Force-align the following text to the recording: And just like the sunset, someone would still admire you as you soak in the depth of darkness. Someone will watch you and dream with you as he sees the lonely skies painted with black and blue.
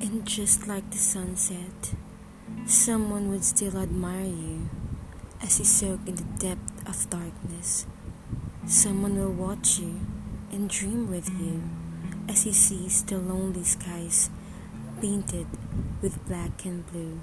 And 0.00 0.26
just 0.26 0.66
like 0.66 0.90
the 0.90 0.96
sunset, 0.96 1.94
someone 2.64 3.28
would 3.30 3.44
still 3.44 3.76
admire 3.76 4.24
you 4.24 4.70
as 5.42 5.58
you 5.58 5.66
soak 5.66 6.00
in 6.06 6.14
the 6.14 6.24
depth 6.38 6.88
of 6.88 7.10
darkness. 7.10 7.86
Someone 8.66 9.18
will 9.18 9.32
watch 9.32 9.78
you 9.78 10.00
and 10.50 10.70
dream 10.70 11.10
with 11.10 11.28
you 11.38 11.62
as 12.30 12.44
he 12.44 12.52
sees 12.52 13.02
the 13.04 13.18
lonely 13.18 13.62
skies 13.62 14.30
painted 15.02 15.46
with 16.00 16.26
black 16.26 16.64
and 16.64 16.86
blue. 16.90 17.20